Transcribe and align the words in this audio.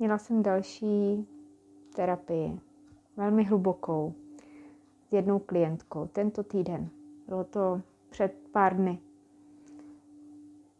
měla 0.00 0.18
jsem 0.18 0.42
další 0.42 1.26
terapii, 1.94 2.60
velmi 3.16 3.44
hlubokou, 3.44 4.14
s 5.08 5.12
jednou 5.12 5.38
klientkou 5.38 6.06
tento 6.06 6.42
týden. 6.42 6.88
Bylo 7.28 7.44
to 7.44 7.80
před 8.10 8.34
pár 8.52 8.76
dny. 8.76 8.98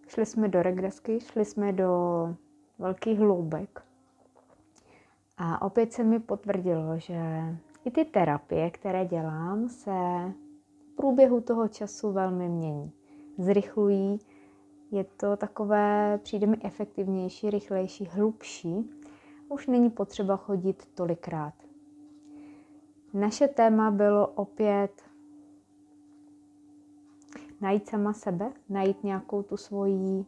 Šli 0.09 0.27
jsme 0.27 0.49
do 0.49 0.63
regresky, 0.63 1.21
šli 1.21 1.45
jsme 1.45 1.73
do 1.73 1.89
velkých 2.79 3.19
hloubek. 3.19 3.83
A 5.39 5.63
opět 5.63 5.93
se 5.93 6.05
mi 6.05 6.21
potvrdilo, 6.21 6.99
že 6.99 7.21
i 7.85 7.91
ty 7.91 8.05
terapie, 8.05 8.71
které 8.71 9.07
dělám, 9.07 9.69
se 9.69 9.91
v 10.93 10.97
průběhu 10.97 11.41
toho 11.41 11.69
času 11.69 12.13
velmi 12.13 12.49
mění. 12.49 12.93
Zrychlují, 13.39 14.19
je 14.91 15.05
to 15.05 15.37
takové, 15.37 16.19
přijde 16.23 16.47
mi 16.47 16.57
efektivnější, 16.65 17.51
rychlejší, 17.51 18.05
hlubší. 18.05 18.91
Už 19.51 19.67
není 19.67 19.91
potřeba 19.91 20.37
chodit 20.37 20.87
tolikrát. 20.95 21.55
Naše 23.15 23.49
téma 23.49 23.91
bylo 23.91 24.27
opět 24.27 25.03
najít 27.61 27.89
sama 27.89 28.13
sebe, 28.13 28.53
najít 28.69 29.05
nějakou 29.05 29.43
tu 29.43 29.57
svoji 29.57 30.27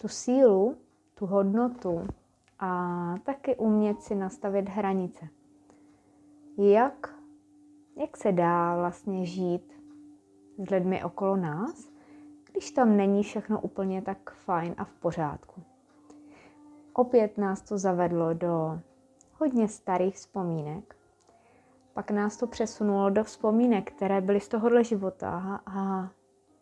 tu 0.00 0.08
sílu, 0.08 0.76
tu 1.14 1.26
hodnotu 1.26 2.06
a 2.58 3.14
taky 3.24 3.56
umět 3.56 4.02
si 4.02 4.14
nastavit 4.14 4.68
hranice. 4.68 5.28
Jak, 6.58 7.14
jak 7.96 8.16
se 8.16 8.32
dá 8.32 8.76
vlastně 8.76 9.26
žít 9.26 9.72
s 10.58 10.70
lidmi 10.70 11.04
okolo 11.04 11.36
nás, 11.36 11.92
když 12.52 12.70
tam 12.70 12.96
není 12.96 13.22
všechno 13.22 13.60
úplně 13.60 14.02
tak 14.02 14.34
fajn 14.34 14.74
a 14.78 14.84
v 14.84 14.92
pořádku. 14.92 15.71
Opět 16.94 17.38
nás 17.38 17.62
to 17.62 17.78
zavedlo 17.78 18.34
do 18.34 18.80
hodně 19.38 19.68
starých 19.68 20.14
vzpomínek. 20.14 20.96
Pak 21.94 22.10
nás 22.10 22.36
to 22.36 22.46
přesunulo 22.46 23.10
do 23.10 23.24
vzpomínek, 23.24 23.92
které 23.92 24.20
byly 24.20 24.40
z 24.40 24.48
tohohle 24.48 24.84
života 24.84 25.60
a 25.66 26.08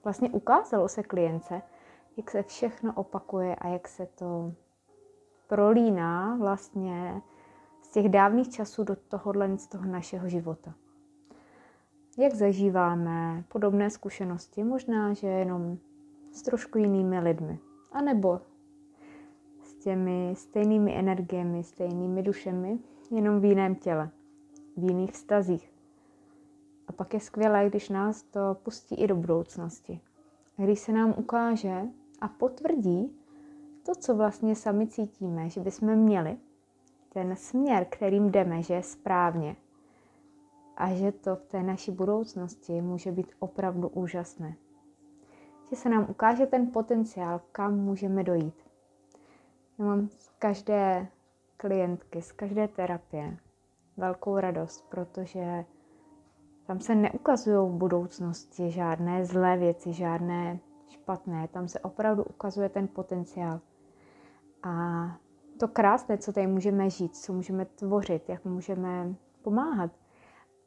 vlastně 0.04 0.30
ukázalo 0.30 0.88
se 0.88 1.02
klience, 1.02 1.62
jak 2.16 2.30
se 2.30 2.42
všechno 2.42 2.92
opakuje 2.94 3.56
a 3.56 3.68
jak 3.68 3.88
se 3.88 4.06
to 4.06 4.52
prolíná 5.46 6.36
vlastně 6.36 7.22
z 7.82 7.88
těch 7.88 8.08
dávných 8.08 8.50
časů 8.50 8.84
do 8.84 8.96
tohohle 8.96 9.58
z 9.58 9.66
toho 9.66 9.84
našeho 9.84 10.28
života. 10.28 10.74
Jak 12.18 12.34
zažíváme 12.34 13.44
podobné 13.48 13.90
zkušenosti, 13.90 14.64
možná, 14.64 15.12
že 15.12 15.26
jenom 15.26 15.78
s 16.32 16.42
trošku 16.42 16.78
jinými 16.78 17.20
lidmi. 17.20 17.58
A 17.92 18.02
nebo 18.02 18.40
těmi 19.82 20.34
stejnými 20.36 20.98
energiemi, 20.98 21.62
stejnými 21.62 22.22
dušemi, 22.22 22.78
jenom 23.10 23.40
v 23.40 23.44
jiném 23.44 23.74
těle, 23.74 24.10
v 24.76 24.82
jiných 24.82 25.12
vztazích. 25.12 25.72
A 26.88 26.92
pak 26.92 27.14
je 27.14 27.20
skvělé, 27.20 27.68
když 27.68 27.88
nás 27.88 28.22
to 28.22 28.56
pustí 28.62 28.94
i 28.94 29.06
do 29.06 29.16
budoucnosti. 29.16 30.00
A 30.58 30.62
když 30.62 30.80
se 30.80 30.92
nám 30.92 31.14
ukáže 31.16 31.82
a 32.20 32.28
potvrdí 32.28 33.16
to, 33.86 33.94
co 33.94 34.14
vlastně 34.14 34.56
sami 34.56 34.86
cítíme, 34.86 35.48
že 35.48 35.60
bychom 35.60 35.96
měli, 35.96 36.36
ten 37.12 37.36
směr, 37.36 37.86
kterým 37.90 38.30
jdeme, 38.30 38.62
že 38.62 38.74
je 38.74 38.82
správně 38.82 39.56
a 40.76 40.94
že 40.94 41.12
to 41.12 41.36
v 41.36 41.44
té 41.44 41.62
naší 41.62 41.90
budoucnosti 41.90 42.80
může 42.80 43.12
být 43.12 43.32
opravdu 43.38 43.88
úžasné 43.88 44.56
že 45.70 45.76
se 45.76 45.88
nám 45.88 46.06
ukáže 46.08 46.46
ten 46.46 46.70
potenciál, 46.70 47.40
kam 47.52 47.78
můžeme 47.78 48.24
dojít. 48.24 48.54
Já 49.80 49.86
mám 49.86 50.08
z 50.08 50.30
každé 50.38 51.06
klientky, 51.56 52.22
z 52.22 52.32
každé 52.32 52.68
terapie 52.68 53.36
velkou 53.96 54.38
radost, 54.38 54.84
protože 54.90 55.64
tam 56.66 56.80
se 56.80 56.94
neukazují 56.94 57.70
v 57.70 57.76
budoucnosti 57.76 58.70
žádné 58.70 59.26
zlé 59.26 59.56
věci, 59.56 59.92
žádné 59.92 60.58
špatné. 60.88 61.48
Tam 61.48 61.68
se 61.68 61.80
opravdu 61.80 62.24
ukazuje 62.24 62.68
ten 62.68 62.88
potenciál. 62.88 63.60
A 64.62 64.72
to 65.60 65.68
krásné, 65.68 66.18
co 66.18 66.32
tady 66.32 66.46
můžeme 66.46 66.90
žít, 66.90 67.16
co 67.16 67.32
můžeme 67.32 67.64
tvořit, 67.64 68.28
jak 68.28 68.44
můžeme 68.44 69.14
pomáhat. 69.42 69.90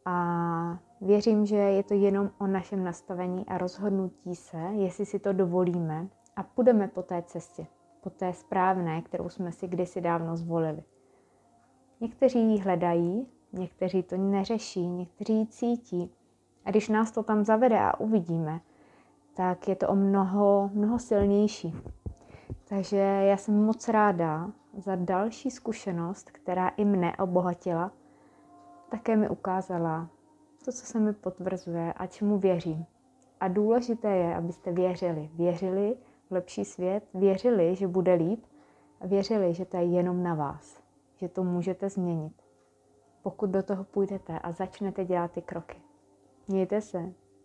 A 0.06 0.80
věřím, 1.02 1.46
že 1.46 1.56
je 1.56 1.84
to 1.84 1.94
jenom 1.94 2.32
o 2.40 2.48
našem 2.48 2.84
nastavení 2.84 3.46
a 3.48 3.58
rozhodnutí 3.58 4.36
se, 4.36 4.58
jestli 4.58 5.06
si 5.06 5.20
to 5.20 5.34
dovolíme 5.34 6.08
a 6.36 6.44
půjdeme 6.44 6.88
po 6.88 7.02
té 7.02 7.22
cestě, 7.22 7.68
po 8.04 8.10
té 8.10 8.34
správné, 8.34 9.02
kterou 9.02 9.30
jsme 9.30 9.52
si 9.52 9.68
kdysi 9.68 10.02
dávno 10.02 10.38
zvolili. 10.38 10.84
Někteří 12.02 12.40
ji 12.40 12.60
hledají, 12.60 13.28
někteří 13.54 14.04
to 14.04 14.18
neřeší, 14.18 14.88
někteří 14.88 15.34
ji 15.34 15.48
cítí. 15.48 16.12
A 16.66 16.70
když 16.70 16.90
nás 16.90 17.12
to 17.12 17.24
tam 17.24 17.44
zavede 17.44 17.80
a 17.80 18.00
uvidíme, 18.00 18.60
tak 19.34 19.68
je 19.68 19.76
to 19.76 19.90
o 19.90 19.96
mnoho, 19.96 20.70
mnoho 20.74 21.00
silnější. 21.00 21.76
Takže 22.68 22.98
já 22.98 23.38
jsem 23.38 23.66
moc 23.66 23.88
ráda 23.88 24.52
za 24.78 24.96
další 24.96 25.52
zkušenost, 25.52 26.32
která 26.32 26.68
i 26.70 26.86
mne 26.86 27.18
obohatila– 27.18 27.92
také 28.94 29.16
mi 29.16 29.30
ukázala 29.30 30.10
to, 30.66 30.72
co 30.72 30.86
se 30.86 31.00
mi 31.00 31.14
potvrzuje 31.14 31.94
a 31.94 32.08
čemu 32.08 32.38
věřím. 32.38 32.86
A 33.40 33.48
důležité 33.48 34.16
je, 34.16 34.36
abyste 34.36 34.72
věřili. 34.72 35.30
Věřili 35.34 35.96
lepší 36.34 36.66
svět, 36.66 37.04
věřili, 37.14 37.76
že 37.76 37.88
bude 37.88 38.14
líp 38.14 38.46
a 39.02 39.08
věřili, 39.08 39.54
že 39.54 39.66
to 39.66 39.78
je 39.78 39.84
jenom 39.84 40.24
na 40.24 40.36
vás, 40.36 40.84
že 41.16 41.30
to 41.30 41.44
můžete 41.44 41.90
změnit. 41.90 42.34
Pokud 43.22 43.50
do 43.50 43.64
toho 43.64 43.84
půjdete 43.84 44.40
a 44.40 44.52
začnete 44.52 45.06
dělat 45.06 45.32
ty 45.32 45.42
kroky. 45.42 45.78
Mějte 46.48 46.82
se. 46.82 47.14